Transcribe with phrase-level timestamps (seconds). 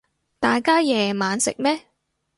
[0.39, 1.83] 大家夜晚食咩